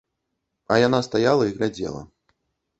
[0.75, 2.05] А яна стаяла і глядзела.